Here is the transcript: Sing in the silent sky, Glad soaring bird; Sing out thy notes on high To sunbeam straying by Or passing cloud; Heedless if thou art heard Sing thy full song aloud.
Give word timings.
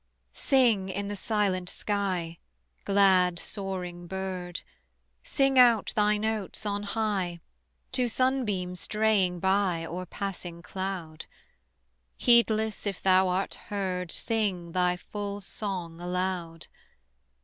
Sing 0.33 0.89
in 0.89 1.09
the 1.09 1.15
silent 1.15 1.69
sky, 1.69 2.39
Glad 2.85 3.37
soaring 3.37 4.07
bird; 4.07 4.61
Sing 5.21 5.59
out 5.59 5.93
thy 5.95 6.17
notes 6.17 6.65
on 6.65 6.81
high 6.81 7.39
To 7.91 8.07
sunbeam 8.07 8.73
straying 8.73 9.39
by 9.39 9.85
Or 9.85 10.07
passing 10.07 10.63
cloud; 10.63 11.27
Heedless 12.17 12.87
if 12.87 12.99
thou 12.99 13.27
art 13.27 13.53
heard 13.69 14.11
Sing 14.11 14.71
thy 14.71 14.95
full 14.97 15.39
song 15.39 15.99
aloud. 16.01 16.65